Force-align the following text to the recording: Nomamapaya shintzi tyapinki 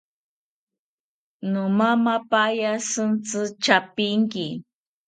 Nomamapaya 1.51 2.71
shintzi 2.89 3.41
tyapinki 3.63 4.47